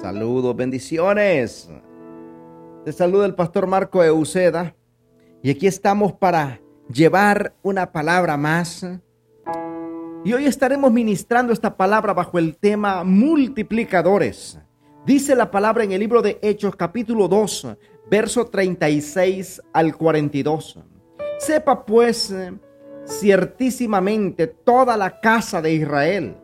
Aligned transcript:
Saludos, 0.00 0.56
bendiciones. 0.56 1.70
Te 2.84 2.92
saluda 2.92 3.26
el 3.26 3.34
pastor 3.34 3.66
Marco 3.66 4.02
Euseda 4.04 4.74
y 5.42 5.50
aquí 5.50 5.66
estamos 5.66 6.12
para 6.12 6.60
llevar 6.92 7.54
una 7.62 7.92
palabra 7.92 8.36
más. 8.36 8.86
Y 10.24 10.32
hoy 10.32 10.44
estaremos 10.44 10.92
ministrando 10.92 11.52
esta 11.52 11.76
palabra 11.76 12.12
bajo 12.12 12.38
el 12.38 12.56
tema 12.56 13.04
multiplicadores. 13.04 14.58
Dice 15.06 15.34
la 15.34 15.50
palabra 15.50 15.84
en 15.84 15.92
el 15.92 16.00
libro 16.00 16.20
de 16.20 16.38
Hechos 16.42 16.76
capítulo 16.76 17.28
2, 17.28 17.68
verso 18.10 18.44
36 18.46 19.62
al 19.72 19.96
42. 19.96 20.78
Sepa 21.38 21.86
pues 21.86 22.34
ciertísimamente 23.08 24.46
toda 24.46 24.96
la 24.96 25.20
casa 25.20 25.62
de 25.62 25.72
Israel 25.72 26.36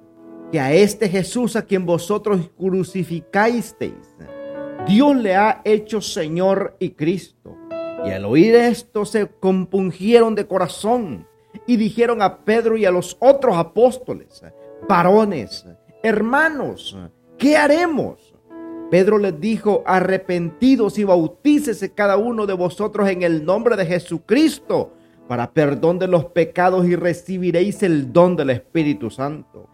que 0.51 0.61
a 0.61 0.73
este 0.73 1.09
Jesús 1.09 1.57
a 1.57 1.63
quien 1.63 1.85
vosotros 1.85 2.51
crucificasteis, 2.57 4.17
Dios 4.87 5.17
le 5.17 5.35
ha 5.37 5.61
hecho 5.65 6.01
Señor 6.01 6.77
y 6.79 6.91
Cristo. 6.91 7.57
Y 8.05 8.11
al 8.11 8.25
oír 8.25 8.55
esto 8.55 9.05
se 9.05 9.27
compungieron 9.27 10.35
de 10.35 10.47
corazón 10.47 11.27
y 11.67 11.77
dijeron 11.77 12.23
a 12.23 12.45
Pedro 12.45 12.77
y 12.77 12.85
a 12.85 12.91
los 12.91 13.17
otros 13.21 13.57
apóstoles, 13.57 14.43
varones, 14.89 15.67
hermanos, 16.03 16.97
¿qué 17.39 17.57
haremos? 17.57 18.35
Pedro 18.91 19.19
les 19.19 19.41
dijo, 19.41 19.83
arrepentidos 19.87 20.99
y 20.99 21.05
bautícese 21.05 21.95
cada 21.95 22.17
uno 22.17 22.47
de 22.47 22.53
vosotros 22.53 23.09
en 23.09 23.23
el 23.23 23.45
nombre 23.45 23.77
de 23.77 23.87
Jesucristo 23.87 24.93
para 25.29 25.53
perdón 25.53 25.99
de 25.99 26.09
los 26.09 26.27
pecados 26.27 26.87
y 26.87 26.97
recibiréis 26.97 27.83
el 27.83 28.13
don 28.13 28.37
del 28.37 28.51
Espíritu 28.51 29.11
Santo. 29.11 29.69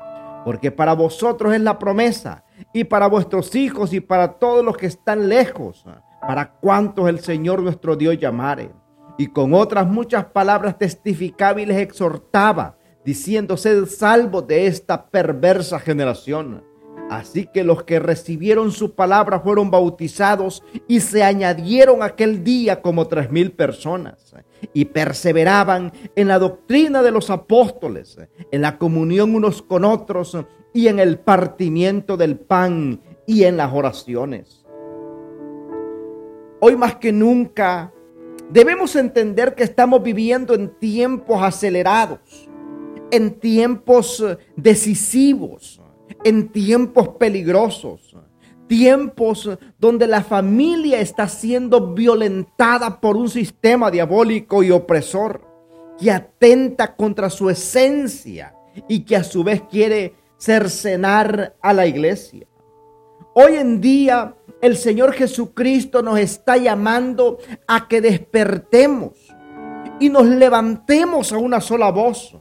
Porque 0.45 0.71
para 0.71 0.95
vosotros 0.95 1.53
es 1.53 1.61
la 1.61 1.79
promesa 1.79 2.45
y 2.73 2.85
para 2.85 3.09
vuestros 3.09 3.55
hijos 3.55 3.93
y 3.93 4.01
para 4.01 4.39
todos 4.39 4.65
los 4.65 4.77
que 4.77 4.87
están 4.87 5.29
lejos, 5.29 5.85
para 6.21 6.53
cuantos 6.53 7.09
el 7.09 7.21
Señor 7.21 7.63
nuestro 7.63 7.97
Dios 7.97 8.19
llamare. 8.19 8.71
Y 9.19 9.27
con 9.29 9.53
otras 9.53 9.87
muchas 9.87 10.27
palabras 10.27 10.79
testificaba 10.79 11.61
y 11.61 11.67
les 11.67 11.79
exhortaba, 11.79 12.79
diciendo, 13.05 13.57
sed 13.57 13.85
salvos 13.87 14.47
de 14.47 14.67
esta 14.67 15.11
perversa 15.11 15.79
generación. 15.79 16.65
Así 17.09 17.47
que 17.47 17.65
los 17.65 17.83
que 17.85 17.99
recibieron 17.99 18.71
su 18.71 18.95
palabra 18.95 19.41
fueron 19.41 19.71
bautizados 19.71 20.63
y 20.87 21.01
se 21.01 21.23
añadieron 21.23 22.03
aquel 22.03 22.45
día 22.45 22.83
como 22.83 23.09
tres 23.09 23.31
mil 23.31 23.53
personas 23.53 24.35
y 24.73 24.85
perseveraban 24.87 25.93
en 26.15 26.29
la 26.29 26.39
doctrina 26.39 27.03
de 27.03 27.11
los 27.11 27.31
apóstoles, 27.31 28.19
en 28.53 28.63
la 28.63 28.79
comunión 28.79 29.35
unos 29.35 29.63
con 29.63 29.85
otros 29.85 30.37
y 30.73 30.87
en 30.89 30.99
el 30.99 31.19
partimiento 31.19 32.17
del 32.17 32.39
pan 32.39 33.01
y 33.27 33.45
en 33.45 33.57
las 33.57 33.73
oraciones. 33.73 34.65
Hoy 36.61 36.77
más 36.77 36.97
que 36.97 37.11
nunca 37.11 37.93
debemos 38.51 38.95
entender 38.97 39.55
que 39.55 39.63
estamos 39.63 40.03
viviendo 40.03 40.55
en 40.55 40.69
tiempos 40.79 41.43
acelerados, 41.43 42.49
en 43.11 43.41
tiempos 43.41 44.25
decisivos, 44.57 45.80
en 46.25 46.49
tiempos 46.49 47.09
peligrosos, 47.11 48.17
tiempos 48.67 49.51
donde 49.79 50.07
la 50.07 50.23
familia 50.23 51.01
está 51.01 51.29
siendo 51.29 51.95
violentada 51.95 53.01
por 53.01 53.17
un 53.17 53.29
sistema 53.29 53.91
diabólico 53.91 54.63
y 54.63 54.71
opresor 54.71 55.43
que 55.99 56.11
atenta 56.11 56.95
contra 56.95 57.29
su 57.29 57.51
esencia 57.51 58.55
y 58.89 59.01
que 59.01 59.17
a 59.17 59.25
su 59.25 59.45
vez 59.45 59.63
quiere 59.71 60.15
cercenar 60.39 61.57
a 61.61 61.73
la 61.73 61.87
iglesia. 61.87 62.47
Hoy 63.35 63.57
en 63.57 63.81
día 63.81 64.35
el 64.61 64.77
Señor 64.77 65.13
Jesucristo 65.13 66.03
nos 66.03 66.19
está 66.19 66.57
llamando 66.57 67.39
a 67.67 67.89
que 67.89 68.01
despertemos 68.01 69.13
y 69.99 70.09
nos 70.09 70.27
levantemos 70.27 71.33
a 71.33 71.39
una 71.39 71.61
sola 71.61 71.91
voz, 71.91 72.37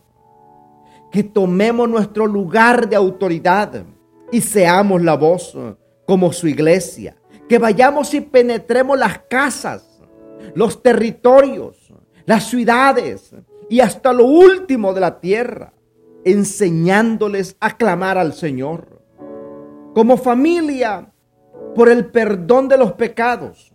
que 1.12 1.24
tomemos 1.24 1.90
nuestro 1.90 2.28
lugar 2.28 2.88
de 2.88 2.96
autoridad 2.96 3.84
y 4.32 4.42
seamos 4.42 5.02
la 5.02 5.16
voz 5.16 5.58
como 6.06 6.32
su 6.32 6.48
iglesia, 6.48 7.18
que 7.48 7.58
vayamos 7.58 8.14
y 8.14 8.22
penetremos 8.22 8.98
las 8.98 9.20
casas, 9.30 10.02
los 10.56 10.82
territorios, 10.82 11.92
las 12.26 12.46
ciudades 12.46 13.36
y 13.70 13.80
hasta 13.80 14.14
lo 14.14 14.26
último 14.26 14.94
de 14.94 15.02
la 15.02 15.20
tierra 15.20 15.74
enseñándoles 16.24 17.56
a 17.60 17.78
clamar 17.78 18.18
al 18.18 18.34
Señor. 18.34 19.02
Como 19.94 20.18
familia, 20.18 21.12
por 21.76 21.90
el 21.90 22.08
perdón 22.08 22.68
de 22.68 22.78
los 22.78 22.94
pecados, 22.94 23.74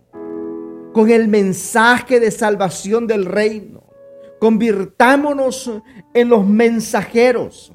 con 0.92 1.10
el 1.10 1.28
mensaje 1.28 2.20
de 2.20 2.30
salvación 2.30 3.06
del 3.06 3.24
reino. 3.24 3.83
Convirtámonos 4.44 5.70
en 6.12 6.28
los 6.28 6.46
mensajeros 6.46 7.72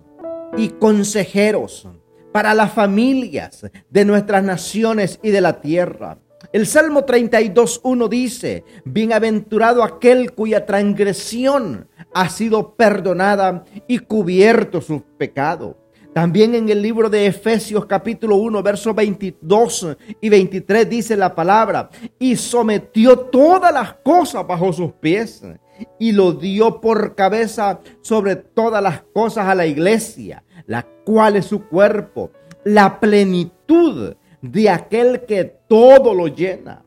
y 0.56 0.70
consejeros 0.70 1.90
para 2.32 2.54
las 2.54 2.72
familias 2.74 3.66
de 3.90 4.06
nuestras 4.06 4.44
naciones 4.44 5.20
y 5.24 5.32
de 5.32 5.42
la 5.42 5.62
tierra. 5.62 6.20
El 6.54 6.68
Salmo 6.68 7.08
32.1 7.08 8.08
dice, 8.08 8.66
Bienaventurado 8.86 9.82
aquel 9.82 10.34
cuya 10.34 10.68
transgresión 10.68 11.88
ha 12.14 12.30
sido 12.30 12.76
perdonada 12.76 13.64
y 13.88 13.98
cubierto 13.98 14.80
su 14.80 15.02
pecado. 15.18 15.76
También 16.14 16.54
en 16.54 16.70
el 16.70 16.84
libro 16.84 17.10
de 17.10 17.26
Efesios 17.26 17.88
capítulo 17.88 18.36
1, 18.36 18.62
versos 18.62 18.94
22 18.94 19.98
y 20.22 20.30
23 20.30 20.88
dice 20.88 21.18
la 21.18 21.34
palabra, 21.34 21.90
y 22.20 22.36
sometió 22.36 23.18
todas 23.18 23.74
las 23.74 23.94
cosas 24.04 24.46
bajo 24.46 24.72
sus 24.72 24.92
pies 24.92 25.42
y 25.98 26.12
lo 26.12 26.34
dio 26.34 26.82
por 26.82 27.16
cabeza 27.16 27.80
sobre 28.02 28.36
todas 28.36 28.82
las 28.82 29.02
cosas 29.14 29.48
a 29.48 29.56
la 29.56 29.66
iglesia, 29.66 30.44
la 30.66 30.86
cual 31.06 31.36
es 31.36 31.46
su 31.46 31.68
cuerpo, 31.68 32.32
la 32.64 33.00
plenitud 33.00 34.16
de 34.42 34.70
aquel 34.70 35.26
que 35.26 35.46
todo 35.68 36.14
lo 36.14 36.28
llena. 36.28 36.84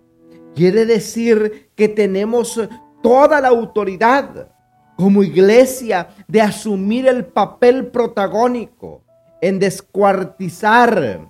Quiere 0.54 0.86
decir 0.86 1.70
que 1.74 1.88
tenemos 1.88 2.60
toda 3.02 3.40
la 3.40 3.48
autoridad 3.48 4.48
como 4.96 5.22
iglesia 5.22 6.08
de 6.28 6.40
asumir 6.40 7.06
el 7.08 7.24
papel 7.24 7.86
protagónico 7.86 9.02
en 9.40 9.58
descuartizar 9.58 11.28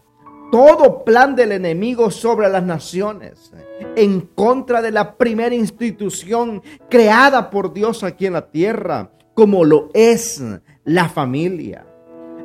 todo 0.52 1.02
plan 1.02 1.34
del 1.34 1.50
enemigo 1.50 2.10
sobre 2.10 2.50
las 2.50 2.62
naciones, 2.62 3.54
en 3.96 4.20
contra 4.20 4.82
de 4.82 4.90
la 4.90 5.16
primera 5.16 5.54
institución 5.54 6.62
creada 6.90 7.48
por 7.48 7.72
Dios 7.72 8.04
aquí 8.04 8.26
en 8.26 8.34
la 8.34 8.50
tierra, 8.50 9.12
como 9.32 9.64
lo 9.64 9.88
es 9.94 10.44
la 10.84 11.08
familia. 11.08 11.86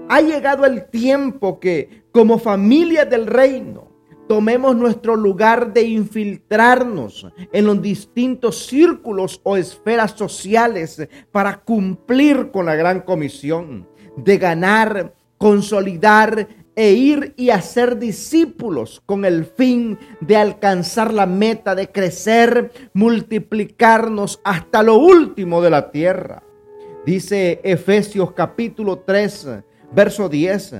Ha 0.07 0.21
llegado 0.21 0.63
el 0.63 0.85
tiempo 0.85 1.59
que 1.59 2.03
como 2.13 2.39
familia 2.39 3.03
del 3.03 3.27
reino 3.27 3.89
tomemos 4.29 4.73
nuestro 4.73 5.17
lugar 5.17 5.73
de 5.73 5.81
infiltrarnos 5.81 7.27
en 7.51 7.65
los 7.65 7.81
distintos 7.81 8.67
círculos 8.67 9.41
o 9.43 9.57
esferas 9.57 10.11
sociales 10.11 11.05
para 11.29 11.59
cumplir 11.59 12.51
con 12.51 12.67
la 12.67 12.75
gran 12.75 13.01
comisión 13.01 13.85
de 14.15 14.37
ganar, 14.37 15.13
consolidar 15.37 16.47
e 16.77 16.91
ir 16.91 17.33
y 17.35 17.49
hacer 17.49 17.97
discípulos 17.97 19.01
con 19.07 19.25
el 19.25 19.45
fin 19.45 19.97
de 20.21 20.37
alcanzar 20.37 21.11
la 21.11 21.25
meta 21.25 21.73
de 21.73 21.91
crecer, 21.91 22.71
multiplicarnos 22.93 24.39
hasta 24.43 24.83
lo 24.83 24.99
último 24.99 25.59
de 25.59 25.71
la 25.71 25.89
tierra. 25.89 26.43
Dice 27.03 27.59
Efesios 27.63 28.33
capítulo 28.33 28.99
3, 28.99 29.47
verso 29.91 30.29
10 30.29 30.75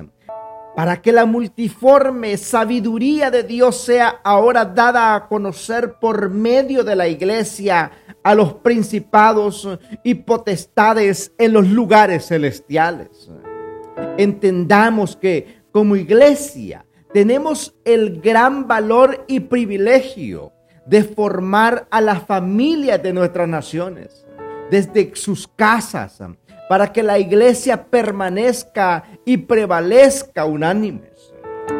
para 0.77 1.01
que 1.01 1.11
la 1.11 1.25
multiforme 1.25 2.37
sabiduría 2.37 3.31
de 3.31 3.41
Dios 3.41 3.81
sea 3.81 4.21
ahora 4.23 4.63
dada 4.63 5.15
a 5.15 5.27
conocer 5.27 5.95
por 5.99 6.29
medio 6.29 6.83
de 6.83 6.95
la 6.95 7.07
iglesia 7.07 7.91
a 8.21 8.35
los 8.35 8.53
principados 8.53 9.67
y 10.03 10.13
potestades 10.13 11.33
en 11.39 11.53
los 11.53 11.67
lugares 11.67 12.27
celestiales. 12.27 13.31
Entendamos 14.19 15.15
que 15.15 15.56
como 15.77 15.95
iglesia 15.95 16.83
tenemos 17.13 17.75
el 17.85 18.19
gran 18.19 18.67
valor 18.67 19.23
y 19.27 19.41
privilegio 19.41 20.51
de 20.87 21.03
formar 21.03 21.85
a 21.91 22.01
la 22.01 22.19
familia 22.19 22.97
de 22.97 23.13
nuestras 23.13 23.47
naciones, 23.47 24.25
desde 24.71 25.15
sus 25.15 25.47
casas, 25.47 26.19
para 26.67 26.91
que 26.91 27.03
la 27.03 27.19
iglesia 27.19 27.85
permanezca 27.85 29.03
y 29.23 29.37
prevalezca 29.37 30.45
unánimes. 30.45 31.31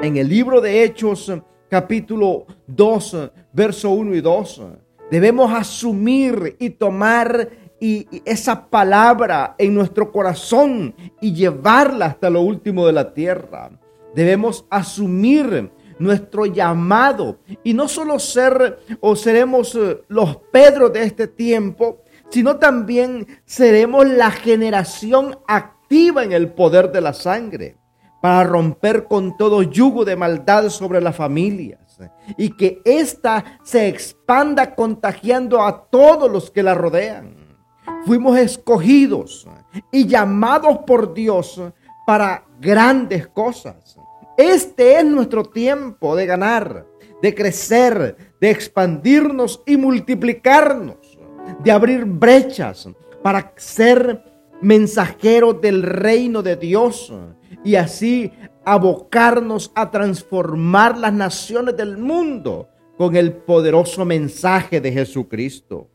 En 0.04 0.16
el 0.16 0.30
libro 0.30 0.62
de 0.62 0.84
Hechos 0.84 1.34
capítulo 1.68 2.46
2, 2.68 3.32
verso 3.52 3.90
1 3.90 4.14
y 4.14 4.22
2, 4.22 4.62
debemos 5.10 5.52
asumir 5.52 6.56
y 6.60 6.70
tomar 6.70 7.50
y, 7.80 8.08
esa 8.26 8.70
palabra 8.70 9.56
en 9.58 9.74
nuestro 9.74 10.12
corazón 10.12 10.94
y 11.20 11.34
llevarla 11.34 12.06
hasta 12.06 12.30
lo 12.30 12.42
último 12.42 12.86
de 12.86 12.94
la 12.94 13.12
tierra. 13.12 13.72
Debemos 14.16 14.66
asumir 14.70 15.72
nuestro 16.00 16.46
llamado 16.46 17.40
y 17.64 17.74
no 17.74 17.88
solo 17.88 18.20
ser 18.20 18.80
o 19.02 19.16
seremos 19.16 19.76
eh, 19.76 20.02
los 20.08 20.38
Pedros 20.52 20.94
de 20.94 21.04
este 21.04 21.28
tiempo, 21.28 22.04
sino 22.30 22.58
también 22.58 23.28
seremos 23.46 24.08
la 24.08 24.32
generación 24.32 25.38
activa 25.48 26.24
en 26.24 26.32
el 26.32 26.52
poder 26.52 26.92
de 26.92 27.02
la 27.02 27.14
sangre 27.14 27.78
para 28.22 28.44
romper 28.44 29.06
con 29.06 29.38
todo 29.38 29.62
yugo 29.64 30.04
de 30.04 30.16
maldad 30.16 30.70
sobre 30.70 31.02
las 31.02 31.16
familias 31.16 32.00
y 32.38 32.50
que 32.52 32.82
ésta 32.84 33.60
se 33.64 33.88
expanda 33.88 34.76
contagiando 34.76 35.62
a 35.62 35.88
todos 35.90 36.30
los 36.30 36.52
que 36.52 36.64
la 36.64 36.74
rodean. 36.74 37.36
Fuimos 38.06 38.38
escogidos 38.38 39.48
y 39.92 40.06
llamados 40.06 40.80
por 40.86 41.14
Dios 41.14 41.62
para 42.06 42.46
grandes 42.60 43.28
cosas. 43.28 43.97
Este 44.38 45.00
es 45.00 45.06
nuestro 45.06 45.44
tiempo 45.44 46.16
de 46.16 46.28
ganar, 46.28 46.86
de 47.24 47.34
crecer, 47.34 48.16
de 48.40 48.52
expandirnos 48.52 49.64
y 49.66 49.78
multiplicarnos, 49.78 51.18
de 51.64 51.72
abrir 51.72 52.06
brechas 52.06 52.88
para 53.24 53.52
ser 53.58 54.24
mensajeros 54.62 55.60
del 55.60 55.82
reino 55.82 56.44
de 56.44 56.56
Dios 56.56 57.12
y 57.64 57.76
así 57.76 58.32
abocarnos 58.64 59.72
a 59.74 59.90
transformar 59.90 61.00
las 61.00 61.14
naciones 61.14 61.76
del 61.76 61.98
mundo 61.98 62.70
con 62.96 63.16
el 63.16 63.34
poderoso 63.34 64.06
mensaje 64.06 64.80
de 64.80 64.92
Jesucristo. 64.92 65.90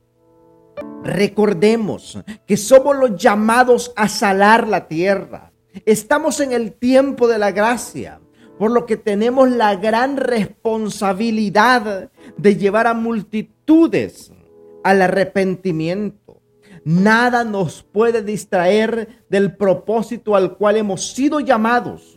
Recordemos 1.05 2.19
que 2.45 2.57
somos 2.57 2.97
los 2.97 3.17
llamados 3.17 3.93
a 3.95 4.09
salar 4.09 4.67
la 4.67 4.89
tierra. 4.89 5.53
Estamos 5.85 6.41
en 6.41 6.53
el 6.53 6.73
tiempo 6.73 7.29
de 7.29 7.39
la 7.39 7.51
gracia, 7.51 8.21
por 8.63 8.71
lo 8.71 8.87
que 8.87 8.97
tenemos 8.97 9.51
la 9.51 9.75
gran 9.75 10.17
responsabilidad 10.17 12.13
de 12.37 12.57
llevar 12.57 12.87
a 12.87 12.95
multitudes 12.95 14.31
al 14.85 15.03
arrepentimiento. 15.03 16.41
Nada 16.85 17.43
nos 17.43 17.83
puede 17.83 18.23
distraer 18.23 19.25
del 19.29 19.57
propósito 19.57 20.37
al 20.37 20.57
cual 20.57 20.77
hemos 20.77 21.11
sido 21.11 21.41
llamados 21.41 22.17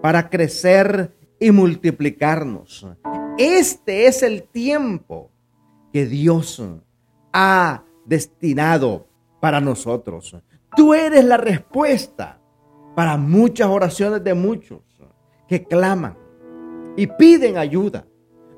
para 0.00 0.30
crecer 0.30 1.16
y 1.40 1.50
multiplicarnos. 1.50 2.86
Este 3.36 4.06
es 4.06 4.22
el 4.22 4.44
tiempo 4.44 5.32
que 5.92 6.06
Dios 6.06 6.62
ha 7.32 7.82
destinado 8.06 9.08
para 9.40 9.60
nosotros. 9.60 10.36
Tú 10.76 10.94
eres 10.94 11.24
la 11.24 11.38
respuesta 11.38 12.38
para 12.94 13.16
muchas 13.16 13.66
oraciones 13.66 14.22
de 14.22 14.34
muchos 14.34 14.91
que 15.52 15.64
claman 15.64 16.16
y 16.96 17.06
piden 17.06 17.58
ayuda. 17.58 18.06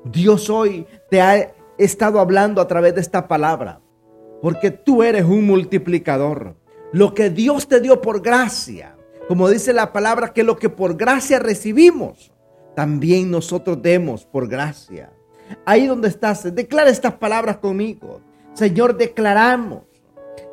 Dios 0.05 0.49
hoy 0.49 0.87
te 1.09 1.21
ha 1.21 1.53
estado 1.77 2.21
hablando 2.21 2.61
a 2.61 2.69
través 2.69 2.95
de 2.95 3.01
esta 3.01 3.27
palabra, 3.27 3.81
porque 4.41 4.71
tú 4.71 5.03
eres 5.03 5.25
un 5.25 5.45
multiplicador. 5.45 6.55
Lo 6.93 7.13
que 7.13 7.29
Dios 7.29 7.67
te 7.67 7.81
dio 7.81 7.99
por 7.99 8.21
gracia, 8.21 8.95
como 9.27 9.49
dice 9.49 9.73
la 9.73 9.91
palabra, 9.91 10.31
que 10.31 10.43
lo 10.43 10.55
que 10.55 10.69
por 10.69 10.95
gracia 10.95 11.37
recibimos, 11.37 12.31
también 12.77 13.29
nosotros 13.29 13.81
demos 13.81 14.23
por 14.23 14.47
gracia. 14.47 15.11
Ahí 15.65 15.87
donde 15.87 16.07
estás, 16.07 16.55
declara 16.55 16.89
estas 16.89 17.15
palabras 17.15 17.57
conmigo. 17.57 18.21
Señor, 18.53 18.95
declaramos 18.95 19.83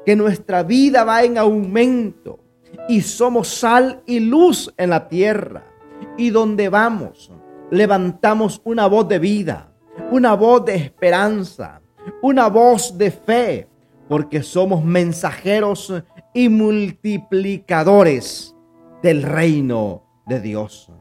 que 0.05 0.17
nuestra 0.17 0.65
vida 0.65 1.05
va 1.05 1.23
en 1.23 1.39
aumento 1.39 2.41
y 2.89 3.01
somos 3.03 3.47
sal 3.47 4.03
y 4.07 4.19
luz 4.19 4.75
en 4.77 4.91
la 4.91 5.09
tierra. 5.09 5.69
Y 6.17 6.31
donde 6.31 6.69
vamos, 6.69 7.33
levantamos 7.71 8.61
una 8.65 8.87
voz 8.87 9.09
de 9.09 9.19
vida, 9.19 9.73
una 10.11 10.35
voz 10.35 10.65
de 10.65 10.77
esperanza, 10.77 11.81
una 12.21 12.49
voz 12.49 12.97
de 12.99 13.11
fe, 13.11 13.69
porque 14.09 14.43
somos 14.43 14.85
mensajeros 14.85 15.93
y 16.35 16.49
multiplicadores 16.49 18.55
del 19.03 19.23
reino 19.23 20.05
de 20.27 20.41
Dios. 20.41 20.93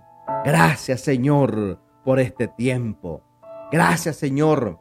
Gracias 0.46 1.02
Señor 1.02 1.80
por 2.04 2.20
este 2.20 2.48
tiempo. 2.48 3.24
Gracias 3.72 4.16
Señor 4.16 4.80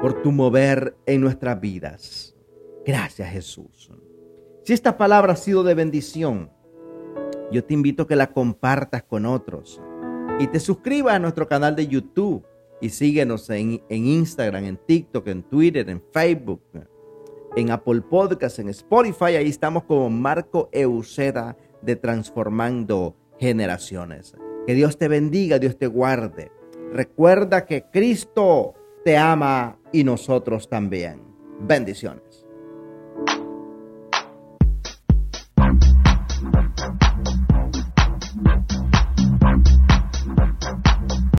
por 0.00 0.22
tu 0.22 0.32
mover 0.32 0.96
en 1.06 1.20
nuestras 1.20 1.60
vidas. 1.60 2.34
Gracias 2.84 3.30
Jesús. 3.30 3.92
Si 4.64 4.72
esta 4.72 4.96
palabra 4.96 5.32
ha 5.32 5.36
sido 5.36 5.64
de 5.64 5.74
bendición, 5.74 6.50
yo 7.52 7.64
te 7.64 7.74
invito 7.74 8.04
a 8.04 8.08
que 8.08 8.16
la 8.16 8.32
compartas 8.32 9.02
con 9.02 9.26
otros 9.26 9.80
y 10.38 10.46
te 10.46 10.58
suscribas 10.58 11.14
a 11.14 11.18
nuestro 11.18 11.46
canal 11.46 11.76
de 11.76 11.86
YouTube 11.86 12.44
y 12.80 12.88
síguenos 12.88 13.48
en, 13.50 13.82
en 13.88 14.06
Instagram, 14.06 14.64
en 14.64 14.76
TikTok, 14.76 15.28
en 15.28 15.42
Twitter, 15.44 15.88
en 15.88 16.02
Facebook, 16.12 16.62
en 17.54 17.70
Apple 17.70 18.00
Podcasts, 18.00 18.58
en 18.58 18.70
Spotify. 18.70 19.36
Ahí 19.36 19.48
estamos 19.48 19.84
como 19.84 20.10
Marco 20.10 20.68
Euseda 20.72 21.56
de 21.80 21.96
Transformando 21.96 23.14
Generaciones. 23.38 24.34
Que 24.66 24.74
Dios 24.74 24.98
te 24.98 25.08
bendiga, 25.08 25.58
Dios 25.58 25.78
te 25.78 25.86
guarde. 25.86 26.50
Recuerda 26.92 27.66
que 27.66 27.84
Cristo 27.90 28.74
te 29.04 29.16
ama 29.16 29.78
y 29.92 30.04
nosotros 30.04 30.68
también. 30.68 31.20
Bendiciones. 31.60 32.41